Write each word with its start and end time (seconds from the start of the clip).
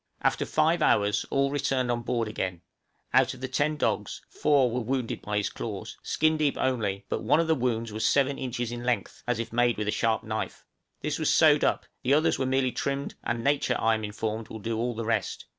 After 0.23 0.47
five 0.47 0.81
hours 0.81 1.27
all 1.29 1.51
returned 1.51 1.91
on 1.91 2.01
board 2.01 2.27
again; 2.27 2.63
out 3.13 3.35
of 3.35 3.41
the 3.41 3.47
ten 3.47 3.77
dogs 3.77 4.23
four 4.29 4.71
were 4.71 4.81
wounded 4.81 5.21
by 5.21 5.37
his 5.37 5.51
claws, 5.51 5.95
skin 6.01 6.37
deep 6.37 6.57
only, 6.57 7.05
but 7.07 7.21
one 7.21 7.39
of 7.39 7.45
the 7.45 7.53
wounds 7.53 7.91
was 7.93 8.03
seven 8.03 8.39
inches 8.39 8.71
in 8.71 8.83
length, 8.83 9.21
as 9.27 9.37
if 9.37 9.53
made 9.53 9.77
with 9.77 9.87
a 9.87 9.91
sharp 9.91 10.23
knife! 10.23 10.65
this 11.01 11.19
was 11.19 11.31
sewed 11.31 11.63
up, 11.63 11.85
the 12.01 12.15
others 12.15 12.39
were 12.39 12.47
merely 12.47 12.71
trimmed, 12.71 13.13
and 13.23 13.43
nature, 13.43 13.75
I 13.79 13.93
am 13.93 14.03
informed, 14.03 14.47
will 14.49 14.57
do 14.57 14.75
all 14.75 14.95
the 14.95 15.05
rest. 15.05 15.45